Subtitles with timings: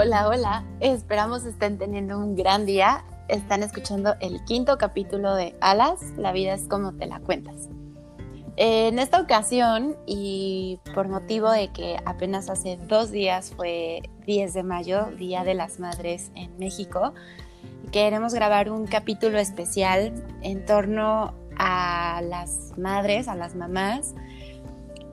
[0.00, 0.64] Hola, hola.
[0.78, 3.04] Esperamos estén teniendo un gran día.
[3.26, 7.68] Están escuchando el quinto capítulo de Alas, la vida es como te la cuentas.
[8.54, 14.62] En esta ocasión, y por motivo de que apenas hace dos días fue 10 de
[14.62, 17.12] mayo, Día de las Madres en México,
[17.90, 24.14] queremos grabar un capítulo especial en torno a las madres, a las mamás,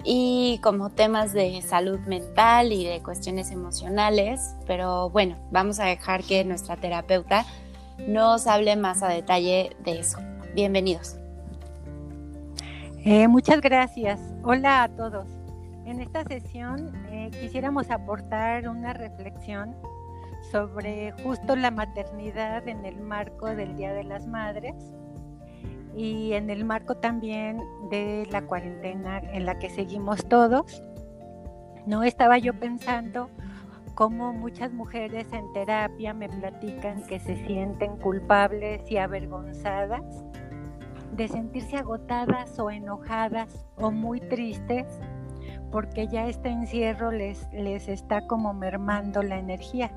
[0.06, 6.23] y como temas de salud mental y de cuestiones emocionales, pero bueno, vamos a dejar
[6.23, 7.44] que nuestra terapeuta
[8.08, 10.20] nos hable más a detalle de eso.
[10.54, 11.18] Bienvenidos.
[13.04, 14.20] Eh, muchas gracias.
[14.44, 15.27] Hola a todos.
[15.86, 19.76] En esta sesión eh, quisiéramos aportar una reflexión
[20.52, 24.76] sobre justo la maternidad en el marco del Día de las Madres
[25.95, 30.84] y en el marco también de la cuarentena en la que seguimos todos.
[31.85, 33.30] No estaba yo pensando
[33.94, 40.04] cómo muchas mujeres en terapia me platican que se sienten culpables y avergonzadas
[41.13, 44.85] de sentirse agotadas o enojadas o muy tristes
[45.71, 49.91] porque ya este encierro les, les está como mermando la energía.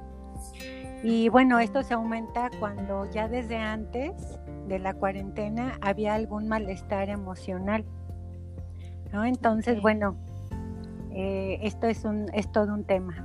[1.03, 4.13] Y bueno, esto se aumenta cuando ya desde antes
[4.67, 7.85] de la cuarentena había algún malestar emocional.
[9.13, 9.25] ¿no?
[9.25, 10.17] Entonces, bueno,
[11.13, 13.25] eh, esto es, un, es todo un tema.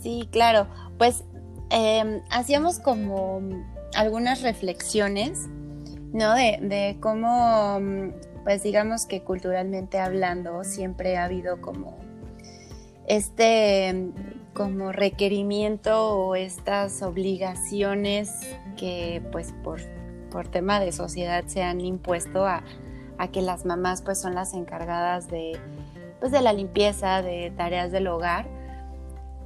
[0.00, 0.66] Sí, claro.
[0.98, 1.24] Pues
[1.70, 3.40] em, hacíamos como
[3.94, 5.48] algunas reflexiones
[6.14, 6.32] ¿no?
[6.34, 8.12] De, de cómo, mm,
[8.44, 11.98] pues digamos que culturalmente hablando, siempre ha habido como
[13.06, 14.12] este
[14.54, 18.30] como requerimiento o estas obligaciones
[18.76, 19.80] que pues por,
[20.30, 22.62] por tema de sociedad se han impuesto a,
[23.18, 25.58] a, que las mamás pues son las encargadas de
[26.20, 28.46] pues de la limpieza, de tareas del hogar.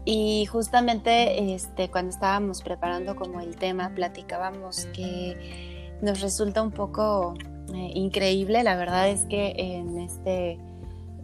[0.04, 7.34] Y justamente este, cuando estábamos preparando como el tema, platicábamos que nos resulta un poco
[7.74, 8.62] eh, increíble.
[8.62, 10.58] La verdad es que en este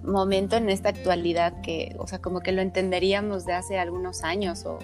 [0.05, 4.65] momento, en esta actualidad, que, o sea, como que lo entenderíamos de hace algunos años
[4.67, 4.79] o,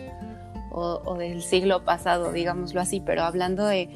[1.17, 3.89] del siglo pasado, digámoslo así, pero hablando de,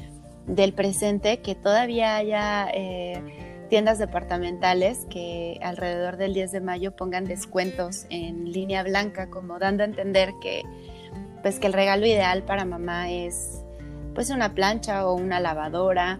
[0.45, 7.25] del presente, que todavía haya eh, tiendas departamentales que alrededor del 10 de mayo pongan
[7.25, 10.63] descuentos en línea blanca, como dando a entender que,
[11.41, 13.61] pues, que el regalo ideal para mamá es
[14.13, 16.19] pues una plancha o una lavadora,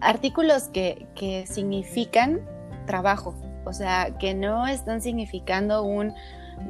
[0.00, 2.40] artículos que, que significan
[2.86, 3.34] trabajo,
[3.64, 6.14] o sea, que no están significando un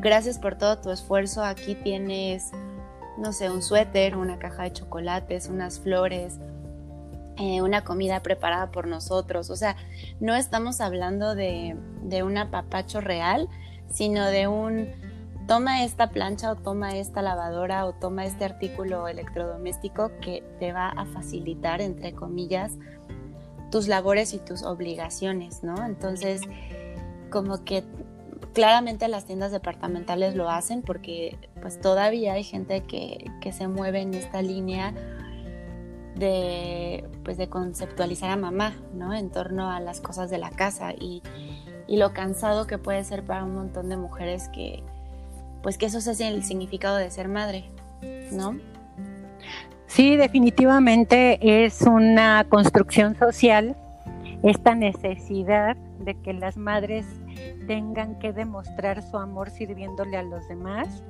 [0.01, 2.53] gracias por todo tu esfuerzo, aquí tienes,
[3.19, 6.39] no sé, un suéter, una caja de chocolates, unas flores,
[7.39, 9.77] eh, una comida preparada por nosotros, o sea,
[10.21, 13.49] no estamos hablando de, de un apapacho real,
[13.89, 14.89] sino de un
[15.47, 20.89] toma esta plancha o toma esta lavadora o toma este artículo electrodoméstico que te va
[20.89, 22.79] a facilitar, entre comillas,
[23.71, 25.85] tus labores y tus obligaciones, ¿no?
[25.85, 26.43] Entonces,
[27.33, 27.83] como que
[28.53, 34.15] claramente las tiendas departamentales lo hacen porque pues todavía hay gente que, se mueve en
[34.15, 34.93] esta línea
[36.15, 39.15] de, pues, de conceptualizar a mamá, ¿no?
[39.15, 41.23] En torno a las cosas de la casa y,
[41.89, 44.85] y lo cansado que puede ser para un montón de mujeres que,
[45.63, 47.65] pues que eso es el significado de ser madre,
[48.31, 48.59] ¿no?
[49.87, 53.77] Sí, definitivamente es una construcción social
[54.43, 57.07] esta necesidad de que las madres
[57.67, 61.03] tengan que demostrar su amor sirviéndole a los demás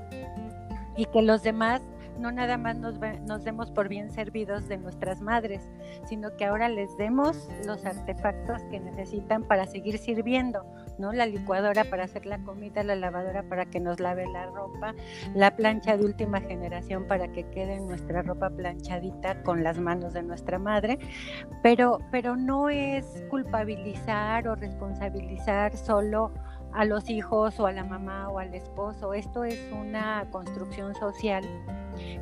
[0.96, 1.82] y que los demás
[2.18, 5.62] no nada más nos, nos, demos por bien servidos de nuestras madres,
[6.06, 10.64] sino que ahora les demos los artefactos que necesitan para seguir sirviendo,
[11.02, 11.12] ¿no?
[11.12, 14.94] La licuadora para hacer la comida, la lavadora para que nos lave la ropa,
[15.34, 20.22] la plancha de última generación para que quede nuestra ropa planchadita con las manos de
[20.22, 21.00] nuestra madre,
[21.60, 26.32] pero, pero no es culpabilizar o responsabilizar solo
[26.72, 29.12] a los hijos o a la mamá o al esposo.
[29.12, 31.42] Esto es una construcción social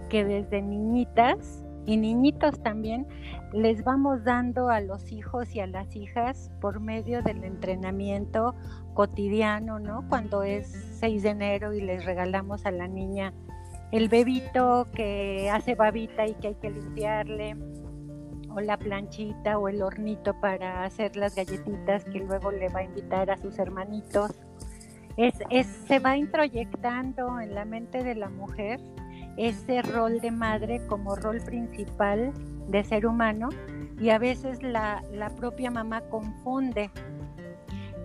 [0.08, 3.06] que desde niñitas y niñitos también
[3.52, 8.54] les vamos dando a los hijos y a las hijas por medio del entrenamiento
[8.94, 10.06] cotidiano, ¿no?
[10.08, 10.68] Cuando es
[11.00, 13.32] 6 de enero y les regalamos a la niña
[13.92, 17.56] el bebito que hace babita y que hay que limpiarle,
[18.52, 22.84] o la planchita o el hornito para hacer las galletitas que luego le va a
[22.84, 24.32] invitar a sus hermanitos.
[25.86, 28.80] Se va introyectando en la mente de la mujer
[29.36, 32.32] ese rol de madre como rol principal
[32.68, 33.48] de ser humano
[33.98, 35.02] y a veces la,
[35.36, 36.90] propia mamá confunde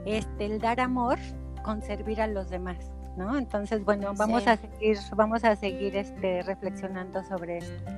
[0.05, 1.17] este, el dar amor
[1.63, 2.77] con servir a los demás,
[3.17, 3.37] ¿no?
[3.37, 7.91] Entonces, bueno, vamos a seguir, vamos a seguir este, reflexionando sobre esto.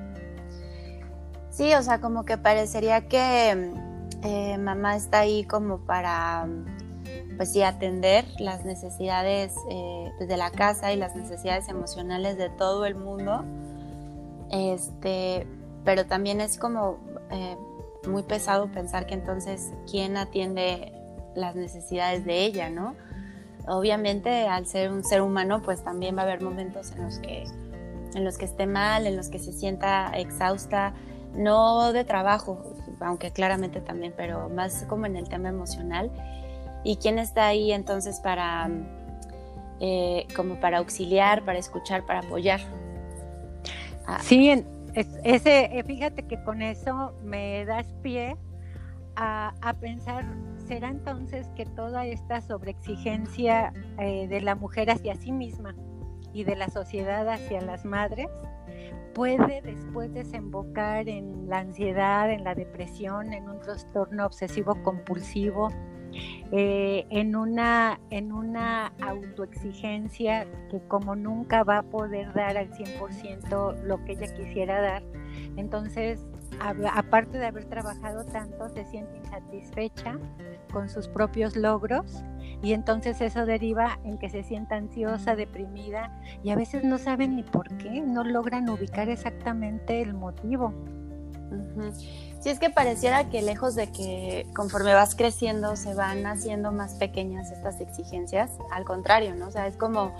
[1.50, 3.72] Sí, o sea, como que parecería que
[4.22, 6.46] eh, mamá está ahí como para,
[7.38, 12.96] pues sí, atender las necesidades eh, la casa y las necesidades emocionales de todo el
[12.96, 13.44] mundo.
[14.50, 15.46] Este,
[15.84, 16.98] pero también es como
[17.30, 17.56] eh,
[18.08, 20.92] muy pesado pensar que entonces quién atiende
[21.36, 22.96] las necesidades de ella, ¿no?
[23.68, 27.44] Obviamente al ser un ser humano pues también va a haber momentos en los que
[28.14, 30.94] en los que esté mal, en los que se sienta exhausta,
[31.34, 36.10] no de trabajo, aunque claramente también, pero más como en el tema emocional.
[36.88, 38.70] ¿Y quién está ahí entonces para,
[39.78, 42.60] eh, como para auxiliar, para escuchar, para apoyar?
[44.06, 44.20] Ah.
[44.22, 44.64] Sí,
[44.94, 48.38] ese, eh, fíjate que con eso me das pie
[49.16, 49.52] a,
[49.82, 50.24] pensar,
[50.66, 55.74] ¿será entonces que toda esta sobreexigencia eh, de la mujer hacia sí misma
[56.32, 58.28] y de la sociedad hacia las madres
[59.14, 65.68] puede después desembocar en la ansiedad, en la depresión, en un trastorno obsesivo compulsivo,
[66.52, 73.82] eh, en, una, en una autoexigencia que como nunca va a poder dar al 100%
[73.82, 75.02] lo que ella quisiera dar.
[75.56, 76.20] Entonces,
[76.60, 80.18] aparte de haber trabajado tanto, se siente insatisfecha
[80.72, 82.22] con sus propios logros
[82.62, 86.10] y entonces eso deriva en que se sienta ansiosa, deprimida
[86.42, 90.74] y a veces no saben ni por qué, no logran ubicar exactamente el motivo.
[92.40, 96.94] Si es que pareciera que lejos de que conforme vas creciendo se van haciendo más
[96.94, 99.48] pequeñas estas exigencias, al contrario, ¿no?
[99.48, 100.12] O sea, es como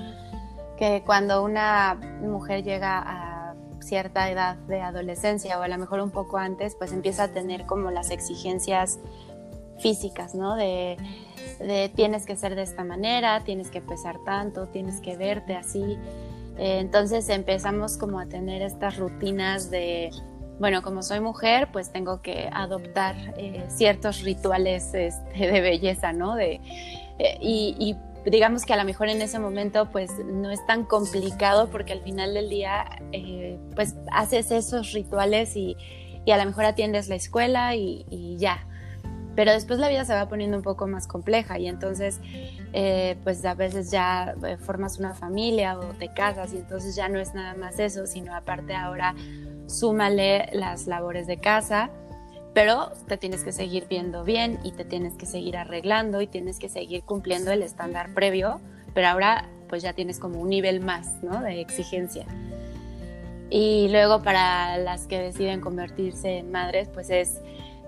[0.76, 6.10] que cuando una mujer llega a cierta edad de adolescencia o a lo mejor un
[6.10, 8.98] poco antes, pues empieza a tener como las exigencias
[9.78, 10.56] físicas, ¿no?
[10.56, 10.96] De,
[11.94, 15.98] tienes que ser de esta manera, tienes que pesar tanto, tienes que verte así.
[16.58, 20.10] Eh, entonces empezamos como a tener estas rutinas de,
[20.58, 26.34] bueno, como soy mujer, pues tengo que adoptar eh, ciertos rituales este, de belleza, ¿no?
[26.34, 26.60] De,
[27.18, 27.96] eh, y,
[28.26, 32.02] digamos que a lo mejor en ese momento pues no es tan complicado porque al
[32.02, 32.84] final del día
[33.74, 35.76] pues haces esos rituales y,
[36.30, 38.66] a lo mejor atiendes la escuela y ya,
[39.38, 42.20] pero después la vida se va poniendo un poco más compleja y entonces
[42.72, 47.08] eh, pues a veces ya eh, formas una familia o te casas y entonces ya
[47.08, 49.14] no es nada más eso, sino aparte ahora
[49.68, 51.90] súmale las labores de casa,
[52.54, 56.58] pero te tienes que seguir viendo bien y te tienes que seguir arreglando y tienes
[56.58, 58.60] que seguir cumpliendo el estándar previo,
[58.94, 61.40] pero ahora pues ya tienes como un nivel más ¿no?
[61.42, 62.26] de exigencia.
[63.50, 67.40] Y luego para las que deciden convertirse en madres, pues es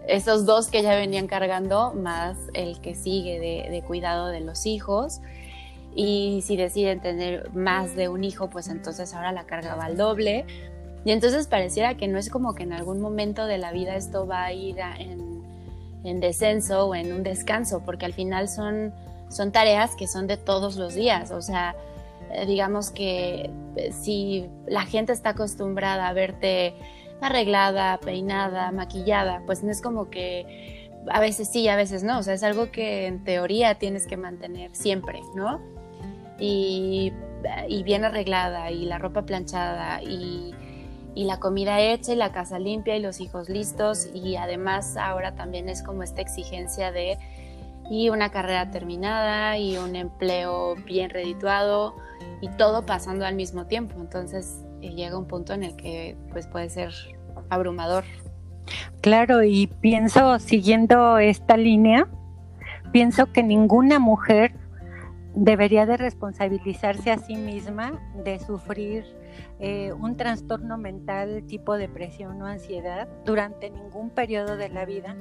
[0.07, 5.21] esos dos que ya venían cargando, más el que sigue de, cuidado de los hijos.
[5.95, 9.97] Y si deciden tener más de un hijo, pues entonces ahora la carga va al
[9.97, 10.47] doble.
[11.05, 14.27] Y entonces pareciera que no es como que en algún momento de la vida esto
[14.27, 15.43] va a ir en,
[16.05, 18.93] en, descenso o en un descanso, porque al final son,
[19.31, 21.31] son tareas que son de todos los días.
[21.31, 21.75] O sea,
[22.33, 26.75] eh, digamos que eh, si la gente está acostumbrada a verte
[27.21, 32.23] arreglada, peinada, maquillada, pues no es como que a veces sí, a veces no, o
[32.23, 35.61] sea, es algo que en teoría tienes que mantener siempre, ¿no?
[36.39, 37.13] Y,
[37.85, 40.55] bien arreglada y la ropa planchada y,
[41.15, 45.35] y la comida hecha y la casa limpia y los hijos listos y además ahora
[45.35, 47.19] también es como esta exigencia de
[47.91, 51.97] y una carrera terminada y un empleo bien redituado
[52.41, 53.97] y todo pasando al mismo tiempo.
[53.99, 56.93] Entonces llega un punto en el que pues puede ser
[57.49, 58.05] abrumador.
[59.01, 62.07] Claro, y pienso, siguiendo esta línea,
[62.93, 64.53] pienso que ninguna mujer
[65.35, 69.05] debería de responsabilizarse a sí misma de sufrir
[69.59, 75.17] eh, un trastorno mental tipo depresión o ansiedad durante ningún periodo de la vida,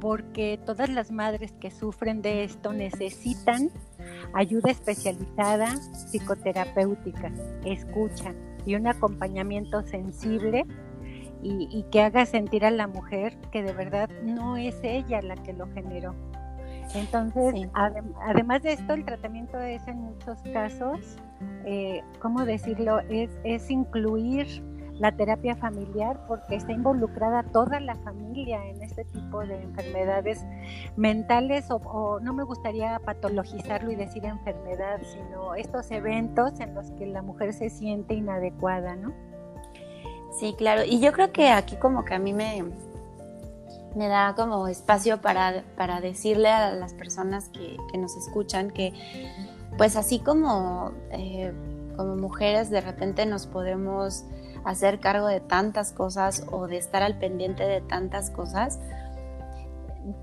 [0.00, 3.70] porque todas las madres que sufren de esto necesitan
[4.34, 7.32] ayuda especializada psicoterapéutica,
[7.64, 10.66] escucha y un acompañamiento sensible
[11.42, 15.52] y, que haga sentir a la mujer que de verdad no es ella la que
[15.52, 16.14] lo generó.
[16.94, 21.16] Entonces, además de esto, el tratamiento es en muchos casos,
[21.64, 23.00] eh, ¿cómo decirlo?
[23.08, 24.62] Es, incluir
[24.98, 30.44] la terapia familiar porque está involucrada toda la familia en este tipo de enfermedades
[30.96, 37.06] mentales o, no me gustaría patologizarlo y decir enfermedad, sino estos eventos en los que
[37.06, 39.12] la mujer se siente inadecuada, ¿no?
[40.38, 40.82] Sí, claro.
[40.84, 42.64] Y yo creo que aquí como que a mí me,
[43.94, 48.92] me da como espacio para, para decirle a las personas que, nos escuchan que
[49.76, 51.52] pues así como, eh,
[51.96, 54.24] como mujeres de repente nos podemos
[54.64, 58.78] hacer cargo de tantas cosas o de estar al pendiente de tantas cosas,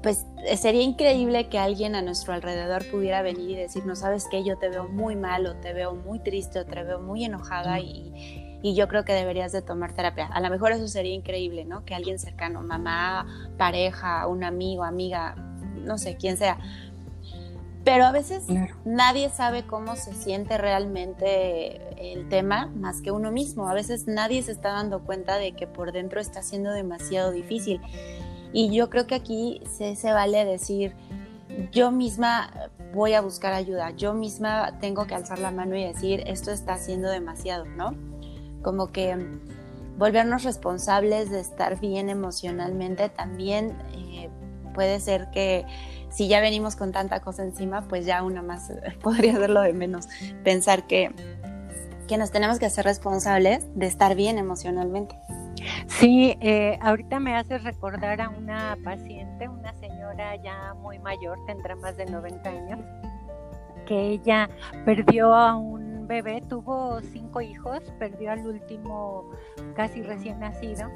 [0.04, 0.26] pues
[0.58, 4.58] sería increíble que alguien a nuestro alrededor pudiera venir y decir, no sabes qué, yo
[4.58, 8.60] te veo muy mal o te veo muy triste o te veo muy enojada y,
[8.62, 10.28] y yo creo que deberías de tomar terapia.
[10.28, 11.86] A lo mejor eso sería increíble, ¿no?
[11.86, 13.26] Que alguien cercano, mamá,
[13.58, 15.36] pareja, un amigo, amiga,
[15.76, 16.58] no sé, quién sea.
[17.90, 18.44] Pero a veces
[18.86, 23.68] nadie sabe cómo se siente realmente el tema más que uno mismo.
[23.68, 27.82] A veces nadie se está dando cuenta de que por dentro está siendo demasiado difícil.
[28.54, 30.94] Y yo creo que aquí se, se vale decir,
[31.72, 36.24] yo misma voy a buscar ayuda, yo misma tengo que alzar la mano y decir,
[36.28, 37.96] esto está siendo demasiado, ¿no?
[38.62, 39.18] como que
[39.98, 44.30] volvernos responsables de estar bien emocionalmente también eh,
[44.74, 45.66] puede ser que
[46.10, 48.72] si ya venimos con tanta cosa encima, pues ya una más
[49.04, 50.08] podría ser lo de menos.
[50.44, 51.12] Pensar que,
[52.08, 55.16] que nos tenemos que hacer responsables de estar bien emocionalmente.
[55.88, 61.76] Sí, eh, ahorita me hace recordar a una paciente, una señora ya muy mayor, tendrá
[61.76, 62.80] más de 90 años,
[63.86, 64.50] que ella
[64.86, 69.30] perdió a un bebé, tuvo cinco hijos, perdió al último
[69.76, 70.90] casi recién nacido.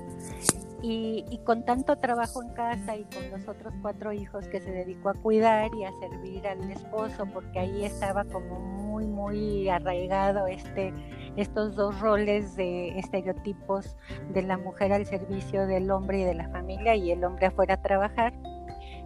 [0.85, 5.09] Y, con tanto trabajo en casa y con los otros cuatro hijos que se dedicó
[5.09, 10.93] a cuidar y a servir al esposo, porque ahí estaba como muy, muy arraigado este,
[11.37, 13.95] estos dos roles de estereotipos
[14.33, 17.75] de la mujer al servicio del hombre y de la familia y el hombre afuera
[17.75, 18.33] a trabajar.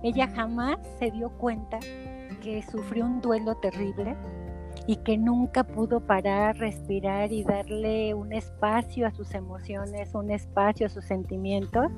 [0.02, 1.80] Ella jamás se dio cuenta
[2.42, 4.16] que sufrió un duelo terrible
[4.88, 10.88] y que nunca pudo parar, respirar y darle un espacio a sus emociones, un espacio
[10.88, 11.92] a sus sentimientos.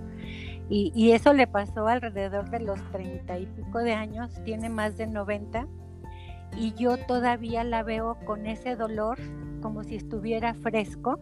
[0.72, 5.08] Y, eso le pasó alrededor de los treinta y pico de años, tiene más de
[5.08, 5.68] 90,
[6.58, 9.18] y yo todavía la veo con ese dolor
[9.62, 11.20] como si estuviera fresco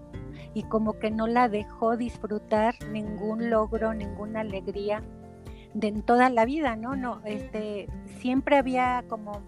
[0.53, 5.01] y como que no la dejó disfrutar ningún logro, ninguna alegría
[5.73, 6.95] de en toda la vida, ¿no?
[6.95, 7.87] No, este,
[8.19, 9.41] siempre había como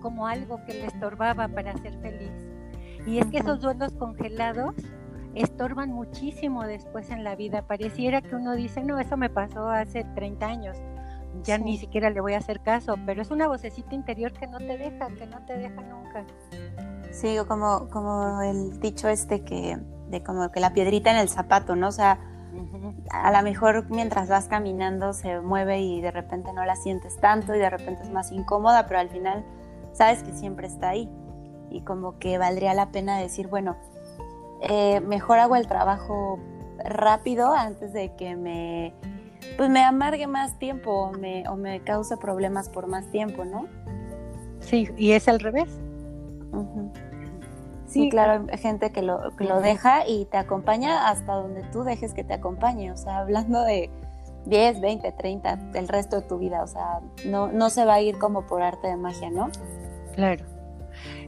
[0.00, 2.32] como algo que le estorbaba para ser feliz.
[3.06, 4.74] Y es que esos duelos congelados
[5.34, 7.62] estorban muchísimo después en la vida.
[7.62, 10.76] Pareciera que uno dice, no, eso me pasó hace 30 años,
[11.44, 14.58] ya ni siquiera le voy a hacer caso, pero es una vocecita interior que no
[14.58, 16.24] te deja, que no te deja nunca.
[17.12, 19.78] Sí, como, como el dicho este que,
[20.08, 21.88] de como que la piedrita en el zapato, ¿no?
[21.88, 22.18] O sea,
[23.10, 27.54] a lo mejor mientras vas caminando se mueve y de repente no la sientes tanto
[27.54, 29.44] y de repente es más incómoda, pero al final
[29.92, 31.08] sabes que siempre está ahí.
[31.70, 33.76] Y como que valdría la pena decir, bueno,
[34.62, 36.38] eh, mejor hago el trabajo
[36.84, 38.94] rápido antes de que me,
[39.56, 43.66] pues me amargue más tiempo o me, o me cause problemas por más tiempo, ¿no?
[44.60, 45.68] Sí, y es al revés.
[47.86, 51.82] Sí, claro, hay gente que lo, que lo deja y te acompaña hasta donde tú
[51.82, 52.92] dejes que te acompañe.
[52.92, 53.90] O sea, hablando de
[54.46, 56.62] 10, 20, 30, el resto de tu vida.
[56.62, 59.48] O sea, no, no se va a ir como por arte de magia, ¿no?
[60.14, 60.44] Claro.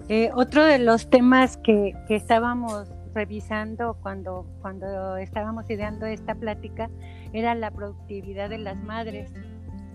[0.08, 6.90] Eh, otro de los temas que, estábamos revisando cuando, cuando estábamos ideando esta plática
[7.32, 9.32] era la productividad de las madres.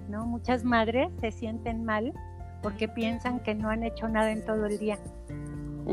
[0.09, 0.25] ¿no?
[0.25, 2.13] Muchas madres se sienten mal
[2.61, 4.97] porque piensan que no han hecho nada en todo el día.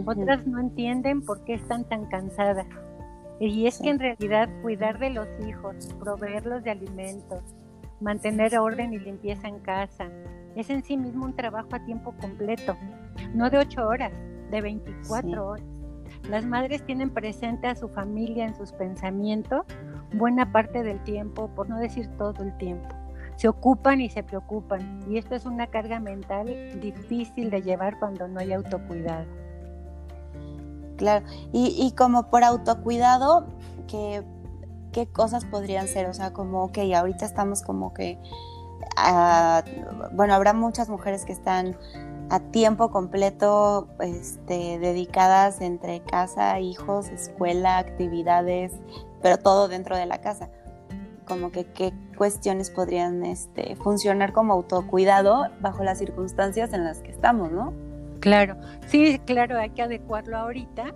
[0.06, 2.66] Otras no entienden por qué están tan cansadas.
[3.40, 7.42] Y es que en realidad cuidar de los hijos, proveerlos de alimentos,
[8.00, 10.08] mantener orden y limpieza en casa,
[10.56, 12.76] es en sí mismo un trabajo a tiempo completo,
[13.34, 14.12] no de ocho horas,
[14.50, 15.66] de 24 horas.
[16.28, 19.66] Las madres tienen presente a su familia en sus pensamientos
[20.14, 22.88] buena parte del tiempo, por no decir todo el tiempo.
[23.36, 26.46] Se ocupan y se preocupan y esto es una carga mental
[26.80, 29.26] difícil de llevar cuando no hay autocuidado.
[30.96, 33.46] Claro, y, como por autocuidado,
[33.88, 34.22] ¿qué,
[34.92, 36.06] ¿qué cosas podrían ser?
[36.06, 38.16] O sea, como, que ahorita estamos como que
[40.12, 41.76] bueno, habrá muchas mujeres que están
[42.30, 48.72] a tiempo completo este, dedicadas entre casa, hijos, escuela, actividades,
[49.22, 50.48] pero todo dentro de la casa.
[51.26, 57.10] Como que qué cuestiones podrían este, funcionar como autocuidado bajo las circunstancias en las que
[57.10, 57.72] estamos, ¿no?
[58.20, 60.94] Claro, sí, claro, hay que adecuarlo ahorita.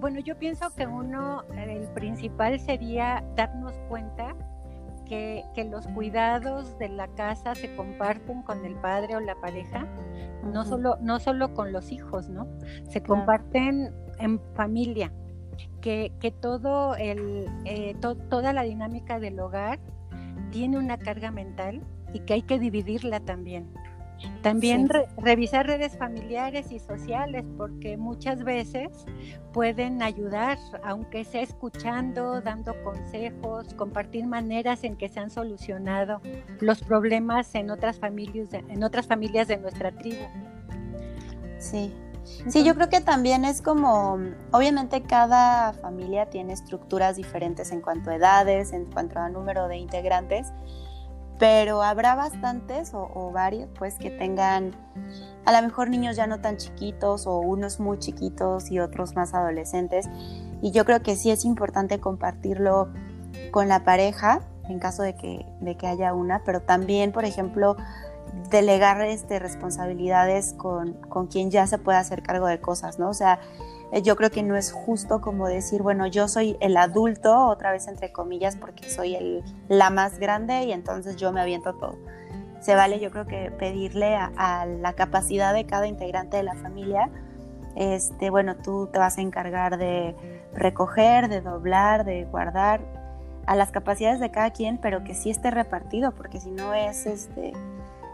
[0.00, 4.34] Bueno, yo pienso que uno, el principal sería darnos cuenta
[5.04, 9.86] que, los cuidados de la casa se comparten con el padre o la pareja,
[10.44, 12.46] no, solo, no solo con los hijos, ¿no?
[12.88, 15.12] Se comparten en familia,
[15.80, 19.78] que, que todo el, eh, toda la dinámica del hogar
[20.50, 21.82] tiene una carga mental
[22.12, 23.68] y que hay que dividirla también.
[24.42, 28.88] También revisar redes familiares y sociales porque muchas veces
[29.52, 36.20] pueden ayudar, aunque sea escuchando, dando consejos, compartir maneras en que se han solucionado
[36.60, 40.24] los problemas en otras familias, en otras familias de nuestra tribu.
[41.58, 41.92] Sí.
[42.24, 44.18] Sí, yo creo que también es como,
[44.50, 49.76] obviamente cada familia tiene estructuras diferentes en cuanto a edades, en cuanto a número de
[49.76, 50.50] integrantes,
[51.38, 54.72] pero habrá bastantes o, varios pues que tengan
[55.44, 59.34] a lo mejor niños ya no tan chiquitos o unos muy chiquitos y otros más
[59.34, 60.08] adolescentes.
[60.62, 62.88] Y yo creo que sí es importante compartirlo
[63.50, 67.76] con la pareja en caso de que, de que haya una, pero también por ejemplo
[68.50, 73.08] delegar este, responsabilidades con, con quien ya se pueda hacer cargo de cosas, ¿no?
[73.08, 73.40] O sea,
[73.94, 77.70] eh, yo creo que no es justo como decir, bueno, yo soy el adulto, otra
[77.70, 81.96] vez entre comillas, porque soy el, la más grande y entonces yo me aviento todo.
[82.60, 87.10] Se vale, yo creo que pedirle a, la capacidad de cada integrante de la familia,
[87.76, 90.16] este, bueno, tú te vas a encargar de
[90.54, 92.80] recoger, de doblar, de guardar,
[93.46, 97.06] a las capacidades de cada quien, pero que sí esté repartido, porque si no es
[97.06, 97.52] este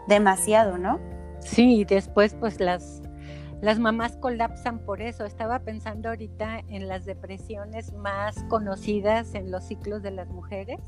[0.07, 0.99] demasiado, ¿no?
[1.39, 3.01] Sí, después pues las
[3.61, 5.23] las mamás colapsan por eso.
[5.23, 10.79] Estaba pensando ahorita en las depresiones más conocidas en los ciclos de las mujeres.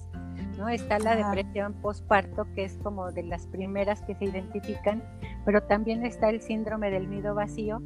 [0.58, 0.70] ¿no?
[0.70, 5.03] Está la depresión postparto, que es como de las primeras que se identifican,
[5.46, 7.82] pero también está el síndrome del nido vacío,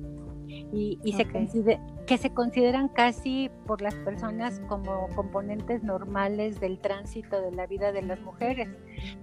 [0.71, 1.25] y, se
[2.05, 7.91] que se consideran casi por las personas como componentes normales del tránsito de la vida
[7.91, 8.69] de las mujeres.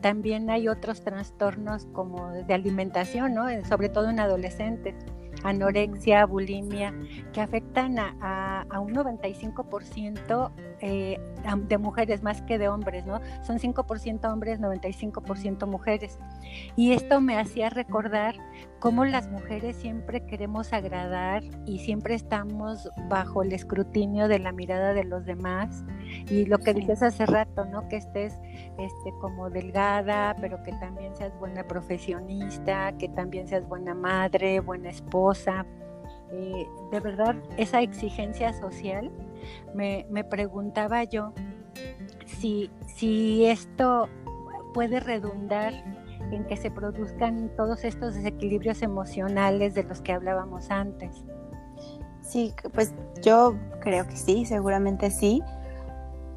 [0.00, 3.46] También hay otros trastornos como de alimentación, ¿no?
[3.64, 4.94] sobre todo en adolescentes
[5.44, 6.94] anorexia, bulimia,
[7.32, 10.52] que afectan a, un 95%
[10.86, 11.18] eh,
[11.66, 13.18] de mujeres más que de hombres, ¿no?
[13.42, 16.18] Son 5% hombres, 95% mujeres.
[16.76, 18.34] Y esto me hacía recordar
[18.80, 24.92] cómo las mujeres siempre queremos agradar y siempre estamos bajo el escrutinio de la mirada
[24.92, 25.84] de los demás.
[26.28, 27.88] Y lo que dices hace rato, ¿no?
[27.88, 28.34] Que estés
[28.78, 34.90] este, como delgada, pero que también seas buena profesionista, que también seas buena madre, buena
[34.90, 35.64] esposa.
[36.30, 39.10] Eh, de verdad, esa exigencia social,
[39.74, 41.32] me, me preguntaba yo
[42.26, 44.08] si, si esto
[44.72, 45.72] puede redundar
[46.30, 51.24] en que se produzcan todos estos desequilibrios emocionales de los que hablábamos antes.
[52.20, 55.42] Sí, pues yo creo que sí, seguramente sí.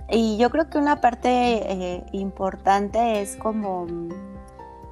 [0.10, 3.88] Y yo creo que una parte eh, importante es como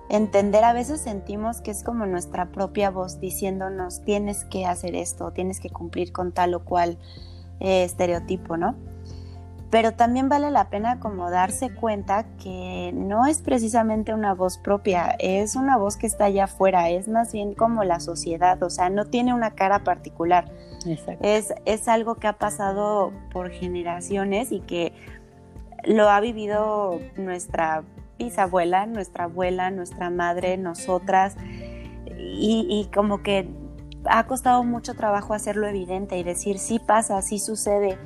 [0.10, 5.32] entender, a veces sentimos que es como nuestra propia voz diciéndonos tienes que hacer esto,
[5.32, 6.98] tienes que cumplir con tal o cual
[7.60, 8.76] eh, estereotipo, ¿no?
[9.72, 15.16] Pero también vale la pena como darse cuenta que no es precisamente una voz propia,
[15.20, 18.90] es una voz que está allá afuera, es más bien como la sociedad, o sea,
[18.90, 20.46] no tiene una cara particular
[21.22, 24.94] es, es algo que ha pasado por generaciones y que
[25.84, 27.84] lo ha vivido nuestra
[28.18, 31.36] bisabuela, nuestra abuela, nuestra madre, nosotras,
[32.18, 33.48] y, como que
[34.10, 37.98] ha costado mucho trabajo hacerlo evidente y decir, sí pasa, sí sucede.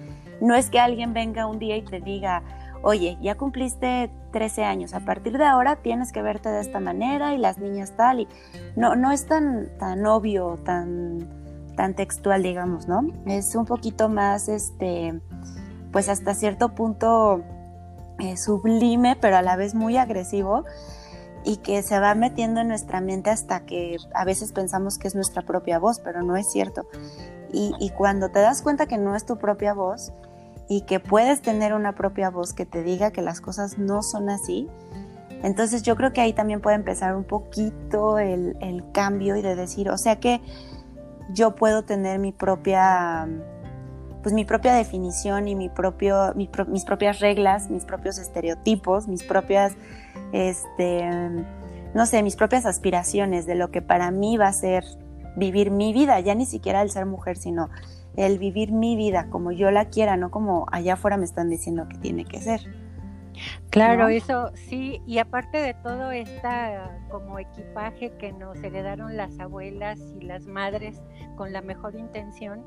[0.41, 2.43] No es que alguien venga un día y te diga,
[2.81, 7.33] oye, ya cumpliste 13 años, a partir de ahora tienes que verte de esta manera
[7.33, 8.27] y las niñas tal, y
[8.75, 11.39] no, no es tan, tan obvio, tan
[11.79, 13.07] tan textual, digamos, ¿no?
[13.25, 15.17] Es un poquito más, este,
[15.93, 17.41] pues hasta cierto punto
[18.19, 20.65] eh, sublime, pero a la vez muy agresivo
[21.43, 25.15] y que se va metiendo en nuestra mente hasta que a veces pensamos que es
[25.15, 26.88] nuestra propia voz, pero no es cierto.
[27.52, 30.12] Y, y cuando te das cuenta que no es tu propia voz
[30.67, 34.30] y que puedes tener una propia voz que te diga que las cosas no son
[34.30, 34.67] así,
[35.41, 39.56] entonces yo creo que ahí también puede empezar un poquito el, el cambio y de
[39.56, 40.41] decir, o sea que
[41.34, 43.28] yo puedo tener mi propia
[44.21, 49.73] pues mi propia definición y mi propio, mis propias reglas, mis propios estereotipos, mis propias,
[50.31, 51.09] este,
[51.93, 54.83] no sé, mis propias aspiraciones de lo que para mí va a ser
[55.35, 57.69] vivir mi vida, ya ni siquiera el ser mujer, sino
[58.15, 61.87] el vivir mi vida como yo la quiera, no como allá afuera me están diciendo
[61.87, 62.61] que tiene que ser.
[63.69, 69.99] Claro, eso sí, y aparte de todo esta como equipaje que nos heredaron las abuelas
[70.19, 71.02] y las madres
[71.36, 72.63] con la mejor intención,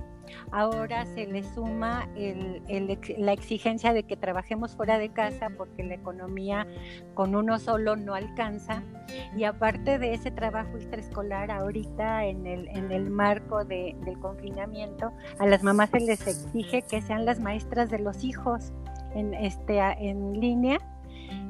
[0.50, 6.66] ahora se le suma la exigencia de que trabajemos fuera de casa porque la economía
[7.14, 8.82] con uno solo no alcanza.
[9.36, 15.46] Y aparte de ese trabajo extraescolar, ahorita en el, en el marco del confinamiento, a
[15.46, 18.72] las mamás se les exige que sean las maestras de los hijos
[19.14, 20.78] en, este, en línea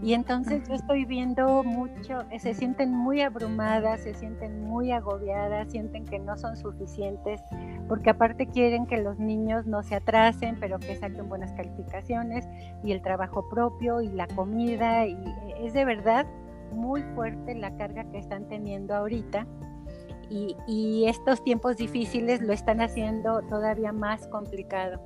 [0.02, 6.04] Y entonces yo estoy viendo mucho, se sienten muy abrumadas, se sienten muy agobiadas, sienten
[6.04, 7.40] que no son suficientes,
[7.88, 12.48] porque aparte quieren que los niños no se atrasen, pero que saquen buenas calificaciones
[12.82, 15.06] y el trabajo propio y la comida.
[15.06, 15.16] Y
[15.60, 16.26] es de verdad
[16.72, 19.46] muy fuerte la carga que están teniendo ahorita.
[20.30, 25.00] Y, y estos tiempos difíciles lo están haciendo todavía más complicado.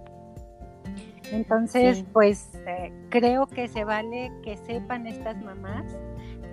[1.33, 5.85] Entonces, pues eh, creo que se vale que sepan estas mamás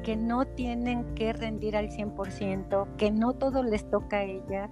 [0.03, 4.69] que no tienen que rendir al 100%, que no todo les toca a ellas,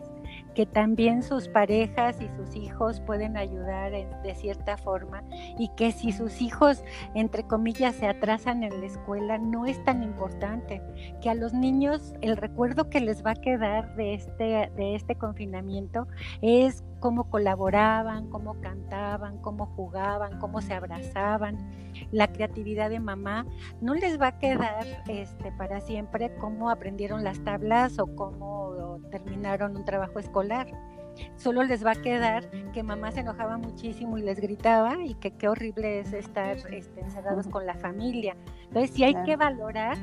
[0.53, 5.23] que también sus parejas y sus hijos pueden ayudar de cierta forma
[5.57, 6.83] y que si sus hijos,
[7.15, 10.81] entre comillas, se atrasan en la escuela, no es tan importante,
[11.21, 15.15] que a los niños el recuerdo que les va a quedar de este, de este
[15.15, 16.07] confinamiento
[16.41, 21.57] es cómo colaboraban, cómo cantaban, cómo jugaban, cómo se abrazaban.
[22.11, 23.45] La creatividad de mamá
[23.81, 29.75] no les va a quedar este, para siempre cómo aprendieron las tablas o cómo terminaron
[29.75, 30.40] un trabajo escolar.
[31.35, 35.31] Solo les va a quedar que mamá se enojaba muchísimo y les gritaba y que
[35.31, 38.35] qué horrible es estar este, encerrados con la familia.
[38.63, 39.97] Entonces sí hay que valorar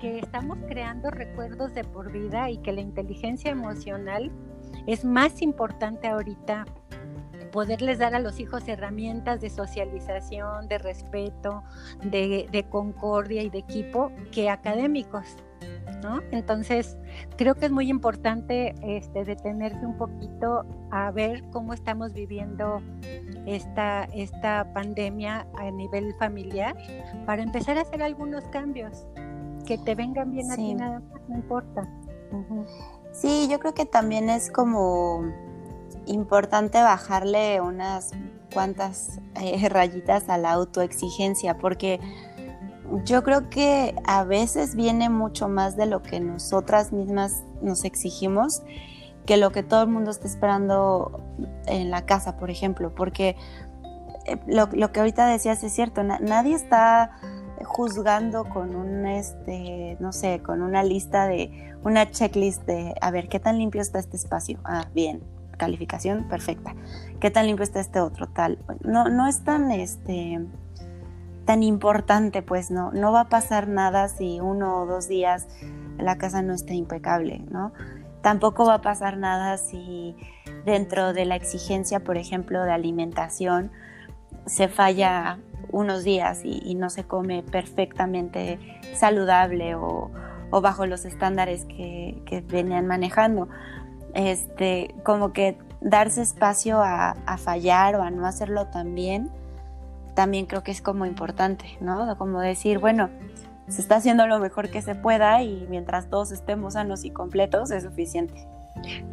[0.00, 4.30] que estamos creando recuerdos de por vida y que la inteligencia emocional
[4.86, 6.66] es más importante ahorita
[7.50, 11.62] poderles dar a los hijos herramientas de socialización, de respeto,
[12.02, 15.36] de, concordia y de equipo que académicos.
[16.02, 16.20] ¿No?
[16.30, 16.96] Entonces,
[17.36, 22.80] creo que es muy importante este, detenerse un poquito a ver cómo estamos viviendo
[23.46, 26.74] esta, esta pandemia a nivel familiar
[27.26, 29.06] para empezar a hacer algunos cambios
[29.66, 31.88] que te vengan bien a ti nada más, no importa.
[33.12, 35.22] Sí, yo creo que también es como
[36.06, 38.12] importante bajarle unas
[38.52, 42.00] cuantas eh, rayitas a la autoexigencia, porque
[43.04, 48.62] yo creo que a veces viene mucho más de lo que nosotras mismas nos exigimos
[49.26, 51.22] que lo que todo el mundo está esperando
[51.66, 53.36] en la casa, por ejemplo, porque
[54.26, 57.12] eh, lo, que ahorita decías es cierto, nadie está
[57.62, 63.28] juzgando con un, este, no sé, con una lista de, una checklist de, a ver,
[63.28, 64.58] ¿qué tan limpio está este espacio?
[64.64, 65.22] Ah, bien,
[65.56, 66.74] calificación perfecta.
[67.20, 68.26] ¿Qué tan limpio está este otro?
[68.28, 68.58] Tal.
[68.82, 70.40] No, no es tan, este,
[71.50, 75.48] tan importante, pues no, no va a pasar nada si uno o dos días
[75.98, 77.72] la casa no está impecable, ¿no?
[78.22, 80.14] Tampoco va a pasar nada si
[80.64, 83.72] dentro de la exigencia, por ejemplo, de alimentación,
[84.46, 85.40] se falla
[85.72, 88.60] unos días y, no se come perfectamente
[88.94, 90.08] saludable o,
[90.52, 93.48] bajo los estándares que, venían manejando.
[94.14, 99.32] Este, como que darse espacio a, fallar o a no hacerlo tan bien,
[100.14, 102.16] también creo que es como importante, ¿no?
[102.16, 103.10] Como decir, bueno,
[103.68, 107.70] se está haciendo lo mejor que se pueda y mientras todos estemos sanos y completos
[107.70, 108.46] es suficiente.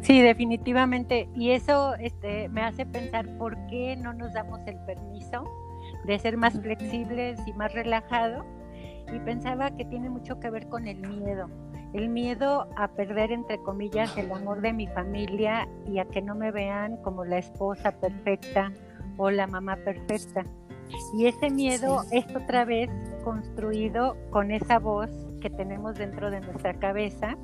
[0.00, 1.28] Sí, definitivamente.
[1.34, 5.44] Y eso este, me hace pensar por qué no nos damos el permiso
[6.04, 8.44] de ser más flexibles y más relajados.
[9.12, 11.48] Y pensaba que tiene mucho que ver con el miedo.
[11.94, 16.34] El miedo a perder, entre comillas, el amor de mi familia y a que no
[16.34, 18.72] me vean como la esposa perfecta
[19.16, 20.44] o la mamá perfecta.
[21.16, 22.90] Y ese miedo es otra vez
[23.24, 27.36] construido con esa voz que tenemos dentro de nuestra cabeza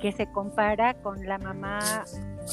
[0.00, 1.80] que se compara con la mamá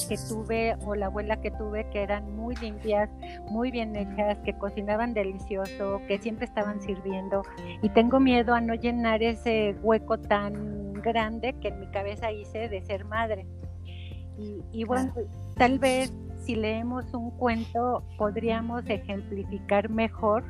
[0.10, 3.10] que tuve o la abuela que tuve que eran muy limpias,
[3.50, 7.44] muy bien hechas, que cocinaban delicioso, que siempre estaban sirviendo.
[7.82, 12.68] Y tengo miedo a no llenar ese hueco tan grande que en mi cabeza hice
[12.68, 13.46] de ser madre.
[14.74, 15.14] Y, bueno,
[15.56, 16.12] tal vez
[16.46, 20.44] si leemos un cuento podríamos ejemplificar mejor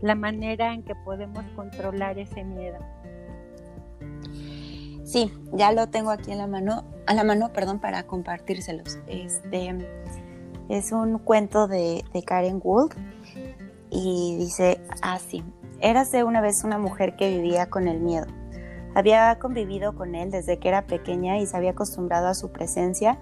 [0.00, 2.78] la manera en que podemos controlar ese miedo.
[5.04, 8.98] Sí, ya lo tengo aquí en la mano, a la mano, perdón, para compartírselos.
[9.06, 9.76] Este
[10.68, 12.92] es un cuento de, Karen Wood
[13.88, 15.44] y dice así:
[15.80, 18.26] Érase una vez una mujer que vivía con el miedo.
[18.96, 23.18] Había convivido con él desde que era pequeña y se había acostumbrado a su presencia,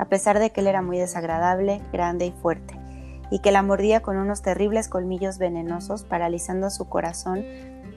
[0.00, 2.74] a pesar de que él era muy desagradable, grande y fuerte,
[3.30, 7.44] y que la mordía con unos terribles colmillos venenosos, paralizando su corazón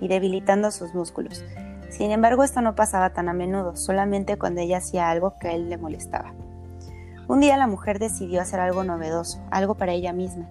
[0.01, 1.45] y debilitando sus músculos.
[1.87, 5.53] Sin embargo, esto no pasaba tan a menudo, solamente cuando ella hacía algo que a
[5.53, 6.33] él le molestaba.
[7.29, 10.49] Un día la mujer decidió hacer algo novedoso, algo para ella misma.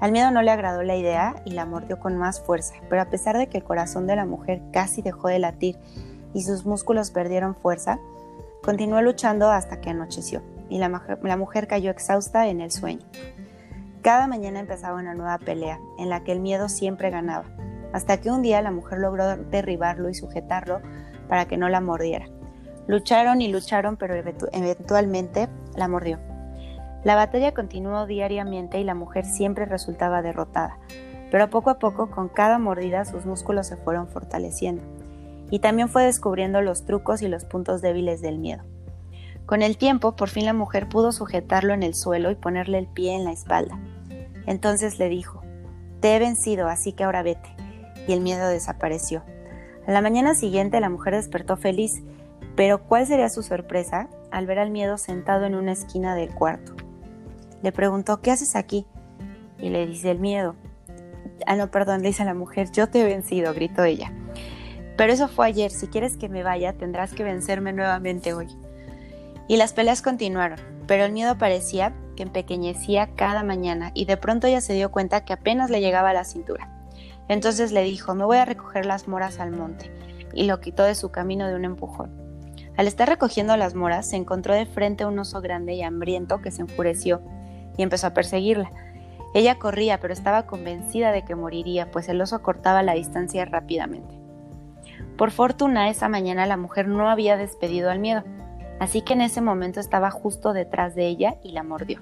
[0.00, 3.10] Al miedo no le agradó la idea y la mordió con más fuerza, pero a
[3.10, 5.78] pesar de que el corazón de la mujer casi dejó de latir
[6.32, 7.98] y sus músculos perdieron fuerza,
[8.62, 13.04] continuó luchando hasta que anocheció y la, la mujer cayó exhausta en el sueño.
[14.02, 17.44] Cada mañana empezaba una nueva pelea, en la que el miedo siempre ganaba
[17.96, 20.80] hasta que un día la mujer logró derribarlo y sujetarlo
[21.28, 22.26] para que no la mordiera.
[22.86, 26.18] Lucharon y lucharon, pero eventualmente la mordió.
[27.04, 30.78] La batalla continuó diariamente y la mujer siempre resultaba derrotada,
[31.30, 34.82] pero poco a poco, con cada mordida, sus músculos se fueron fortaleciendo,
[35.50, 38.62] y también fue descubriendo los trucos y los puntos débiles del miedo.
[39.46, 42.88] Con el tiempo, por fin la mujer pudo sujetarlo en el suelo y ponerle el
[42.88, 43.78] pie en la espalda.
[44.44, 45.42] Entonces le dijo,
[46.00, 47.48] Te he vencido, así que ahora vete.
[48.08, 49.22] Y el miedo desapareció.
[49.86, 52.02] A la mañana siguiente la mujer despertó feliz,
[52.56, 56.74] pero ¿cuál sería su sorpresa al ver al miedo sentado en una esquina del cuarto?
[57.62, 58.84] Le preguntó, ¿qué haces aquí?
[59.60, 60.56] Y le dice el miedo.
[61.46, 64.12] Ah, no, perdón, le dice a la mujer, yo te he vencido, gritó ella.
[64.96, 68.48] Pero eso fue ayer, si quieres que me vaya, tendrás que vencerme nuevamente hoy.
[69.48, 74.46] Y las peleas continuaron, pero el miedo parecía que empequeñecía cada mañana y de pronto
[74.46, 76.70] ella se dio cuenta que apenas le llegaba a la cintura.
[77.28, 79.90] Entonces le dijo, me voy a recoger las moras al monte,
[80.32, 82.10] y lo quitó de su camino de un empujón.
[82.76, 86.42] Al estar recogiendo las moras, se encontró de frente a un oso grande y hambriento
[86.42, 87.22] que se enfureció
[87.76, 88.70] y empezó a perseguirla.
[89.34, 94.14] Ella corría, pero estaba convencida de que moriría, pues el oso cortaba la distancia rápidamente.
[95.16, 98.24] Por fortuna, esa mañana la mujer no había despedido al miedo,
[98.80, 102.00] así que en ese momento estaba justo detrás de ella y la mordió.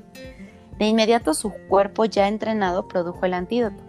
[0.79, 3.83] De inmediato su cuerpo ya entrenado produjo el antídoto,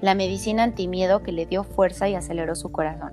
[0.00, 3.12] la medicina antimiedo que le dio fuerza y aceleró su corazón.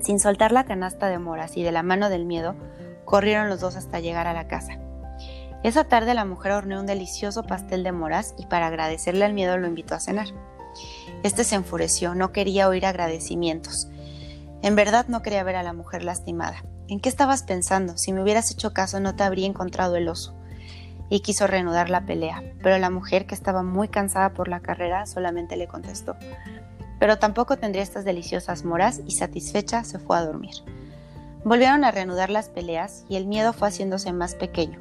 [0.00, 2.54] Sin soltar la canasta de moras y de la mano del miedo,
[3.04, 4.78] corrieron los dos hasta llegar a la casa.
[5.64, 9.56] Esa tarde la mujer horneó un delicioso pastel de moras y para agradecerle al miedo
[9.56, 10.28] lo invitó a cenar.
[11.24, 13.88] Este se enfureció, no quería oír agradecimientos.
[14.62, 16.62] En verdad no quería ver a la mujer lastimada.
[16.88, 17.98] ¿En qué estabas pensando?
[17.98, 20.34] Si me hubieras hecho caso no te habría encontrado el oso.
[21.10, 25.04] Y quiso reanudar la pelea, pero la mujer, que estaba muy cansada por la carrera,
[25.04, 26.16] solamente le contestó.
[26.98, 30.54] Pero tampoco tendría estas deliciosas moras y satisfecha se fue a dormir.
[31.44, 34.78] Volvieron a reanudar las peleas y el miedo fue haciéndose más pequeño.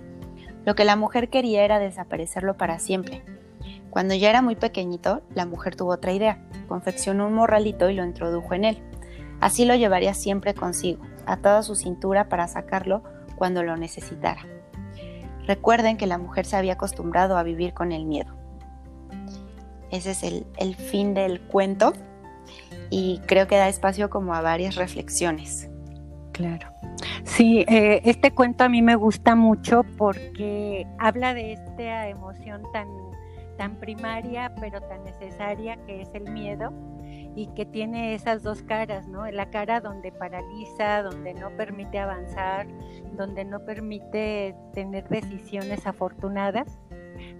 [0.65, 3.21] Lo que la mujer quería era desaparecerlo para siempre.
[3.89, 6.41] Cuando ya era muy pequeñito, la mujer tuvo otra idea.
[6.69, 8.83] Confeccionó un morralito y lo introdujo en él.
[9.41, 13.03] Así lo llevaría siempre consigo, atado a su cintura para sacarlo
[13.35, 14.41] cuando lo necesitara.
[15.45, 18.35] Recuerden que la mujer se había acostumbrado a vivir con el miedo.
[19.91, 21.93] Ese es el, fin del cuento
[22.89, 25.69] y creo que da espacio como a varias reflexiones.
[26.33, 26.67] Claro.
[27.23, 32.87] Sí, eh, este cuento a mí me gusta mucho porque habla de esta emoción tan,
[33.57, 36.73] tan primaria pero tan necesaria que es el miedo
[37.37, 39.29] y que tiene esas dos caras, ¿no?
[39.29, 42.65] La cara donde paraliza, donde no permite avanzar,
[43.11, 46.79] donde no permite tener decisiones afortunadas,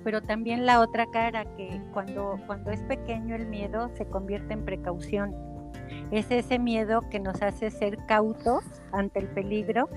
[0.03, 4.65] pero también la otra cara que cuando, cuando es pequeño el miedo se convierte en
[4.65, 5.35] precaución.
[6.11, 9.89] Es ese miedo que nos hace ser cautos ante el peligro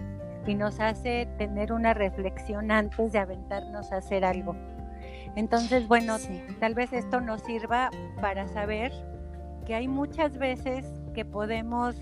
[0.46, 4.56] y nos hace tener una reflexión antes de aventarnos a hacer algo.
[5.36, 6.16] Entonces, bueno,
[6.58, 7.90] tal vez esto nos sirva
[8.22, 8.92] para saber
[9.68, 11.96] hay muchas veces que podemos,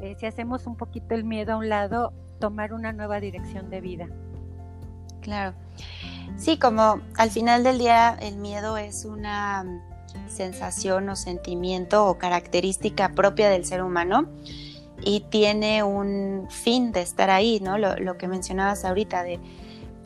[0.00, 3.80] eh, si hacemos un poquito el miedo a un lado, tomar una nueva dirección de
[3.80, 4.08] vida.
[5.20, 5.54] Claro.
[6.36, 9.64] Sí, como al final del día el miedo es una
[10.28, 14.28] sensación o sentimiento o característica propia del ser humano
[15.02, 17.78] y tiene un fin de estar ahí, ¿no?
[17.78, 19.40] Lo, que mencionabas ahorita de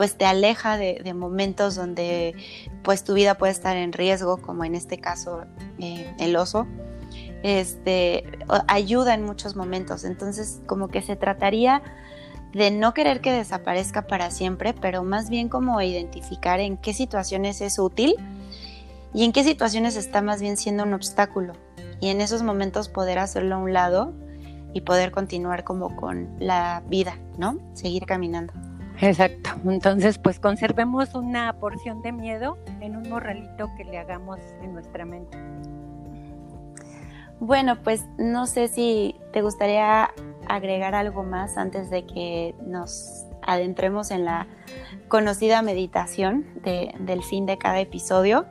[0.00, 2.34] pues te aleja de, momentos donde
[2.82, 5.42] pues tu vida puede estar en riesgo, como en este caso
[5.78, 6.66] eh, el oso,
[7.42, 8.24] este,
[8.66, 10.04] ayuda en muchos momentos.
[10.04, 11.82] Entonces, como que se trataría
[12.54, 17.60] de no querer que desaparezca para siempre, pero más bien como identificar en qué situaciones
[17.60, 18.14] es útil
[19.12, 21.52] y en qué situaciones está más bien siendo un obstáculo.
[22.00, 24.14] Y en esos momentos poder hacerlo a un lado
[24.72, 27.58] y poder continuar como con la vida, ¿no?
[27.74, 28.69] Seguir caminando.
[29.00, 29.50] Exacto.
[29.64, 35.04] Entonces, pues conservemos una porción de miedo en un morralito que le hagamos en nuestra
[35.04, 35.38] mente.
[37.40, 40.10] Bueno, pues no sé si te gustaría
[40.46, 44.46] agregar algo más antes de que nos adentremos en la
[45.08, 48.44] conocida meditación del fin de cada episodio.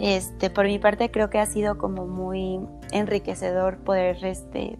[0.00, 2.58] Este, por mi parte creo que ha sido como muy
[2.90, 4.76] enriquecedor poder este,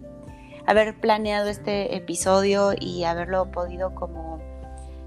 [0.65, 4.32] haber planeado este episodio y haberlo podido como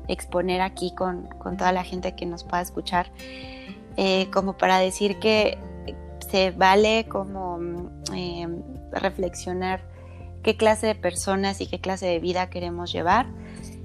[0.09, 3.11] exponer aquí con, toda la gente que nos pueda escuchar,
[3.97, 5.59] eh, como para decir que
[6.31, 7.59] se vale como
[8.15, 9.81] em, reflexionar
[10.43, 13.27] qué clase de personas y qué clase de vida queremos llevar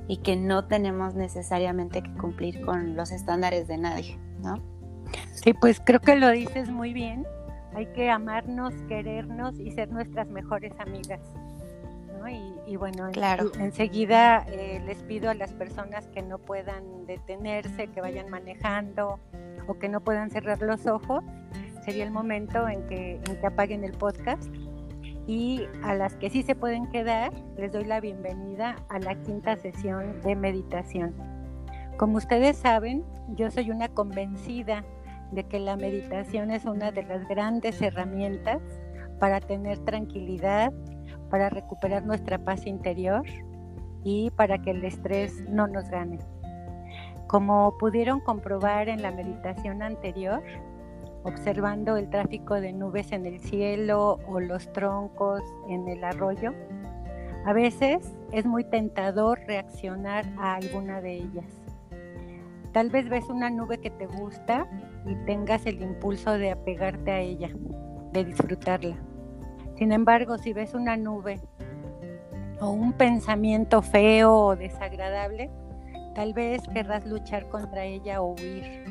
[0.07, 4.62] y que no tenemos necesariamente que cumplir con los estándares de nadie, ¿no?
[5.34, 7.25] Sí, pues creo que lo dices muy bien,
[7.73, 11.21] hay que amarnos, querernos y ser nuestras mejores amigas.
[12.27, 13.51] Y, bueno, claro.
[13.60, 19.19] enseguida eh, les pido a las personas que no puedan detenerse, que vayan manejando
[19.67, 21.23] o que no puedan cerrar los ojos,
[21.84, 24.51] sería el momento en que, en que apaguen el podcast.
[25.27, 29.55] Y a las que sí se pueden quedar, les doy la bienvenida a la quinta
[29.55, 31.13] sesión de meditación.
[31.97, 33.03] Como ustedes saben,
[33.36, 34.84] yo soy una convencida
[35.31, 38.62] de que la meditación es una de las grandes herramientas
[39.19, 40.73] para tener tranquilidad,
[41.32, 43.24] para recuperar nuestra paz interior
[44.04, 46.20] y para que el estrés no nos gane.
[47.28, 50.44] Como pudieron comprobar en la meditación anterior,
[51.24, 56.54] observando el tráfico de nubes en el cielo o los troncos en el arroyo,
[57.46, 61.62] a veces es muy tentador reaccionar a alguna de ellas.
[62.74, 64.67] Tal vez ves una nube que te gusta
[65.06, 67.50] y tengas el impulso de apegarte a ella,
[68.13, 68.98] de disfrutarla.
[69.82, 71.39] Sin embargo, si ves una nube
[72.60, 75.50] o un pensamiento feo o desagradable,
[76.13, 78.84] tal vez querrás luchar contra ella o huir.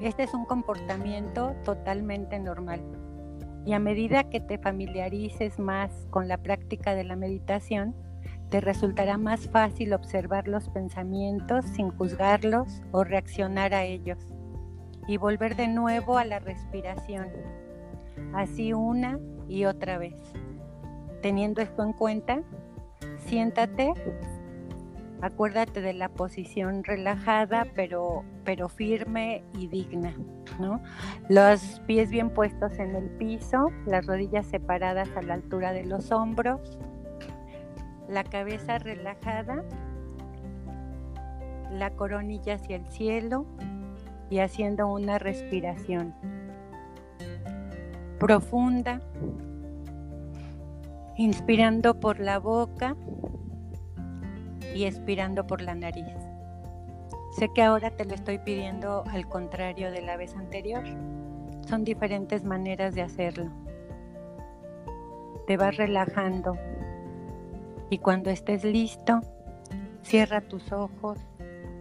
[0.00, 2.80] Este es un comportamiento totalmente normal.
[3.64, 7.94] Y a medida que te familiarices más con la práctica de la meditación,
[8.50, 14.18] te resultará más fácil observar los pensamientos sin juzgarlos o reaccionar a ellos
[15.06, 17.28] y volver de nuevo a la respiración,
[18.34, 20.14] así una y otra vez.
[21.22, 22.42] Teniendo esto en cuenta,
[23.26, 23.92] siéntate,
[25.20, 30.14] acuérdate de la posición relajada pero, pero firme y digna.
[30.60, 30.80] ¿no?
[31.28, 36.12] Los pies bien puestos en el piso, las rodillas separadas a la altura de los
[36.12, 36.78] hombros,
[38.08, 39.64] la cabeza relajada,
[41.72, 43.46] la coronilla hacia el cielo
[44.30, 46.14] y haciendo una respiración
[48.18, 49.00] profunda,
[51.16, 52.96] inspirando por la boca
[54.74, 56.14] y expirando por la nariz.
[57.38, 60.84] Sé que ahora te lo estoy pidiendo al contrario de la vez anterior.
[61.66, 63.50] Son diferentes maneras de hacerlo.
[65.46, 66.56] Te vas relajando
[67.90, 69.20] y cuando estés listo,
[70.02, 71.18] cierra tus ojos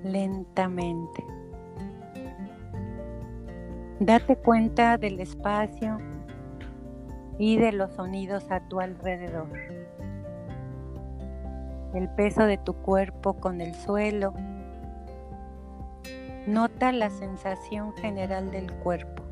[0.03, 1.23] lentamente.
[3.99, 5.97] Date cuenta del espacio
[7.37, 9.49] y de los sonidos a tu alrededor.
[11.93, 14.33] El peso de tu cuerpo con el suelo.
[16.47, 19.23] Nota la sensación general del cuerpo.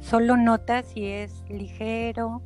[0.00, 2.42] Solo nota si es ligero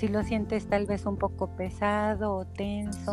[0.00, 3.12] si lo sientes tal vez un poco pesado o tenso.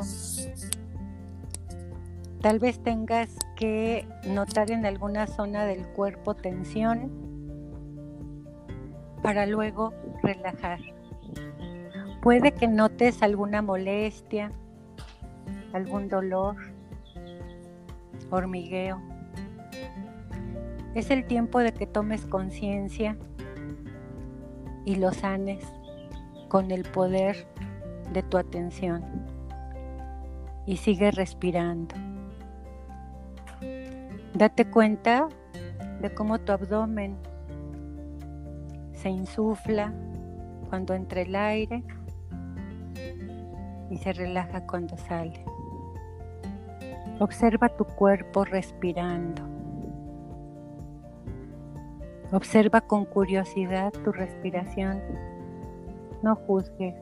[2.41, 7.11] Tal vez tengas que notar en alguna zona del cuerpo tensión
[9.27, 10.79] para luego relajar.
[12.21, 14.53] Puede que notes alguna molestia,
[15.73, 16.55] algún dolor,
[18.29, 19.01] hormigueo.
[20.95, 23.17] Es el tiempo de que tomes conciencia
[24.85, 25.61] y lo sanes
[26.47, 27.49] con el poder
[28.13, 29.03] de tu atención
[30.65, 31.95] y sigue respirando.
[34.33, 35.27] Date cuenta
[35.99, 37.17] de cómo tu abdomen
[38.97, 39.93] se insufla
[40.69, 41.83] cuando entra el aire
[43.89, 45.45] y se relaja cuando sale.
[47.19, 49.41] Observa tu cuerpo respirando.
[52.31, 55.01] Observa con curiosidad tu respiración
[56.21, 56.95] no juzgues.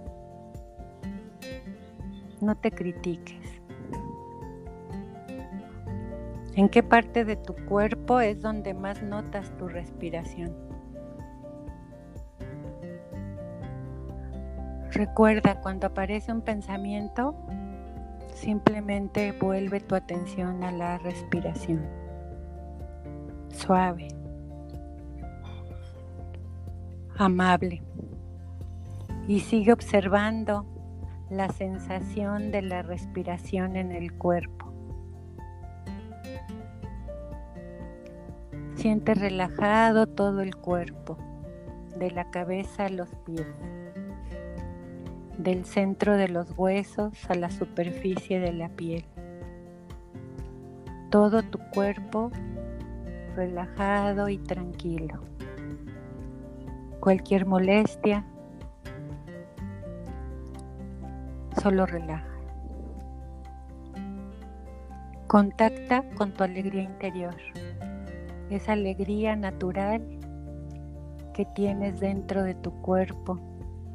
[2.41, 3.61] No te critiques.
[6.55, 10.64] ¿En qué parte de tu cuerpo es donde más notas tu respiración?
[14.95, 17.35] Recuerda, cuando aparece un pensamiento,
[18.33, 21.85] simplemente vuelve tu atención a la respiración.
[23.49, 24.07] Suave.
[27.17, 27.81] Amable
[29.27, 30.65] y sigue observando
[31.29, 34.71] la sensación de la respiración en el cuerpo.
[38.75, 41.17] Siente relajado todo el cuerpo,
[41.97, 43.47] de la cabeza a los pies,
[45.37, 49.05] del centro de los huesos a la superficie de la piel.
[51.09, 52.31] Todo tu cuerpo
[53.35, 55.19] relajado y tranquilo.
[56.99, 58.25] Cualquier molestia
[61.61, 62.27] solo relaja.
[65.27, 67.35] Contacta con tu alegría interior,
[68.49, 70.01] esa alegría natural
[71.33, 73.39] que tienes dentro de tu cuerpo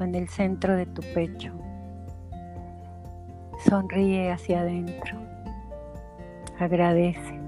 [0.04, 1.52] en el centro de tu pecho.
[3.68, 5.18] Sonríe hacia adentro.
[6.58, 7.40] Agradece.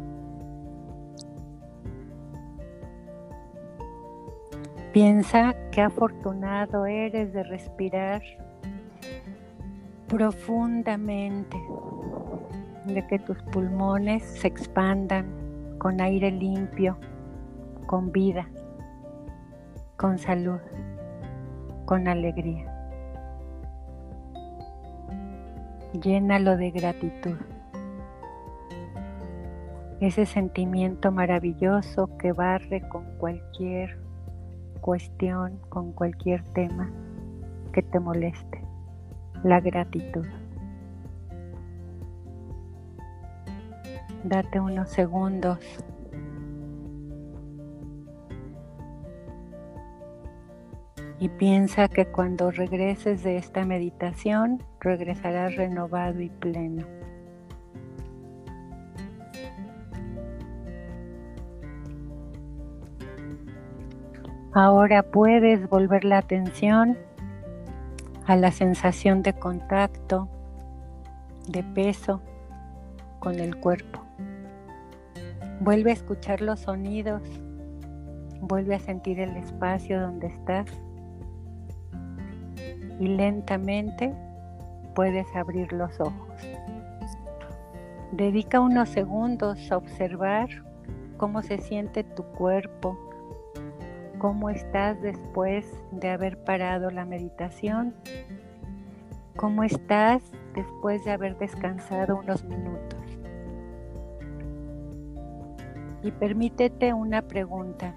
[4.92, 8.20] Piensa qué afortunado eres de respirar
[10.07, 11.57] profundamente,
[12.84, 15.24] de que tus pulmones se expandan
[15.78, 16.98] con aire limpio,
[17.86, 18.46] con vida,
[19.96, 20.61] con salud,
[21.93, 22.64] con alegría.
[25.93, 27.36] Llénalo de gratitud.
[30.01, 33.99] Ese sentimiento maravilloso que barre con cualquier
[34.80, 36.90] cuestión, con cualquier tema
[37.74, 38.64] que te moleste.
[39.45, 40.24] La gratitud.
[44.24, 45.59] Date unos segundos.
[51.23, 56.85] Y piensa que cuando regreses de esta meditación, regresarás renovado y pleno.
[64.53, 66.99] Ahora puedes volver la atención
[68.27, 70.29] a la sensación de contacto,
[71.47, 72.20] de peso
[73.20, 74.01] con el cuerpo.
[75.61, 77.23] Vuelve a escuchar los sonidos,
[78.41, 80.66] vuelve a sentir el espacio donde estás
[82.99, 84.12] y lentamente
[84.95, 86.28] puedes abrir los ojos.
[88.12, 90.49] Dedica unos segundos a observar
[91.16, 92.99] cómo se siente tu cuerpo,
[94.18, 97.95] cómo estás después de haber parado la meditación,
[99.36, 100.22] cómo estás
[100.55, 103.01] después de haber descansado unos minutos.
[106.03, 107.95] Y permítete una pregunta.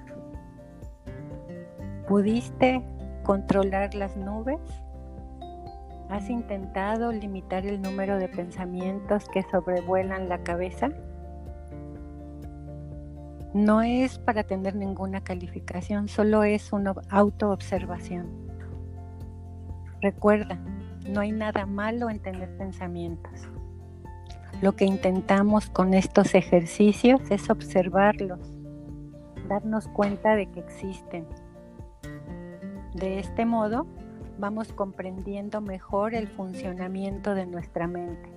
[2.07, 2.83] ¿Pudiste
[3.23, 4.59] controlar las nubes?
[6.09, 10.89] ¿Has intentado limitar el número de pensamientos que sobrevuelan la cabeza?
[13.55, 18.27] No es para tener ninguna calificación, solo es una autoobservación.
[20.01, 20.59] Recuerda,
[21.09, 23.47] no hay nada malo en tener pensamientos.
[24.61, 28.39] Lo que intentamos con estos ejercicios es observarlos,
[29.47, 31.25] darnos cuenta de que existen.
[32.93, 33.87] De este modo,
[34.37, 38.35] vamos comprendiendo mejor el funcionamiento de nuestra mente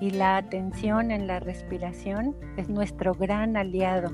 [0.00, 4.10] y la atención en la respiración es nuestro gran aliado.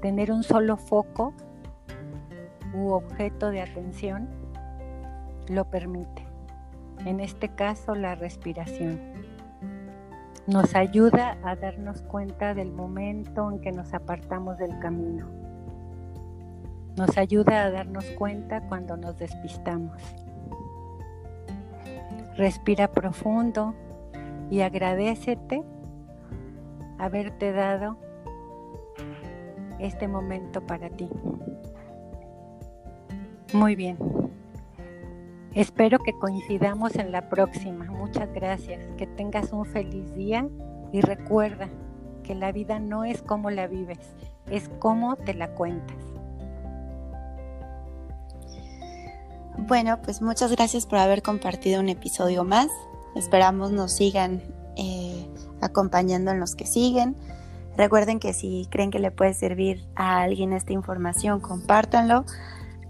[0.00, 1.34] Tener un solo foco
[2.74, 4.28] u objeto de atención
[5.48, 6.26] lo permite.
[7.04, 9.00] En este caso, la respiración.
[10.46, 15.41] Nos ayuda a darnos cuenta del momento en que nos apartamos del camino.
[16.96, 20.00] Nos ayuda a darnos cuenta cuando nos despistamos.
[22.36, 23.74] Respira profundo
[24.50, 25.62] y agradecete
[26.98, 27.96] haberte dado
[29.78, 31.08] este momento para ti.
[33.52, 33.98] Muy bien.
[35.54, 37.84] Espero que coincidamos en la próxima.
[37.86, 38.84] Muchas gracias.
[38.96, 40.48] Que tengas un feliz día
[40.92, 41.68] y recuerda
[42.22, 44.14] que la vida no es como la vives,
[44.50, 46.11] es como te la cuentas.
[49.66, 52.66] Bueno, pues muchas gracias por haber compartido un episodio más.
[53.14, 54.42] Esperamos nos sigan
[54.76, 55.28] eh,
[55.60, 57.14] acompañando en los que siguen.
[57.76, 62.24] Recuerden que si creen que le puede servir a alguien esta información, compártanlo.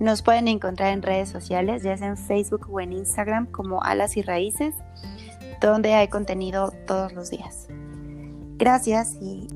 [0.00, 4.16] Nos pueden encontrar en redes sociales, ya sea en Facebook o en Instagram como Alas
[4.16, 4.74] y Raíces,
[5.60, 7.68] donde hay contenido todos los días.
[8.56, 9.46] Gracias y